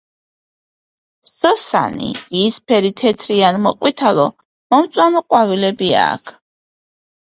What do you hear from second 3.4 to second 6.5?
ან მოყვითალო-მომწვანო ყვავილები აქვთ.